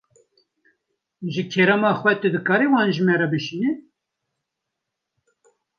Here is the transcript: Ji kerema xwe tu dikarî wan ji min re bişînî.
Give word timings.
Ji 1.33 1.43
kerema 1.51 1.91
xwe 1.99 2.11
tu 2.21 2.27
dikarî 2.35 2.67
wan 2.73 2.87
ji 2.95 3.01
min 3.05 3.17
re 3.21 3.27
bişînî. 3.31 3.71